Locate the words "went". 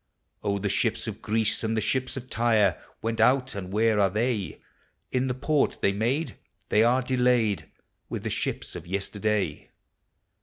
3.03-3.21